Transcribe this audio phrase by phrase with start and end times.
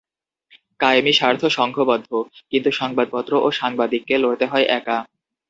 [0.79, 2.09] কায়েমি স্বার্থ সংঘবদ্ধ,
[2.51, 4.97] কিন্তু সংবাদপত্র ও সাংবাদিককে লড়তে হয় একা।